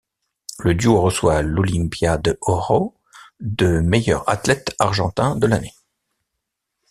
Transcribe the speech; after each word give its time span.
Le 0.57 0.73
duo 0.73 0.99
reçoit 0.99 1.43
l'Olimpia 1.43 2.17
de 2.17 2.35
Oro 2.41 2.97
de 3.39 3.81
meilleurs 3.81 4.27
athlètes 4.27 4.75
argentins 4.79 5.35
de 5.35 5.45
l’année. 5.45 5.75